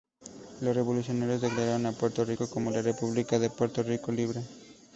Los 0.61 0.75
revolucionarios 0.75 1.41
declararon 1.41 1.85
a 1.85 1.91
Puerto 1.91 2.25
Rico 2.25 2.49
como 2.49 2.71
la 2.71 2.81
"República 2.81 3.37
de 3.37 3.51
Puerto 3.51 3.83
Rico" 3.83 4.11
libre. 4.11 4.41